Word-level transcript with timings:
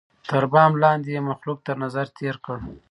تر 0.29 0.43
بام 0.51 0.71
لاندي 0.81 1.11
یې 1.15 1.21
مخلوق 1.29 1.57
تر 1.67 1.75
نظر 1.83 2.05
تېر 2.17 2.35
کړ 2.45 2.57